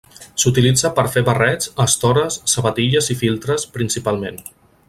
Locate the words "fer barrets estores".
1.15-2.39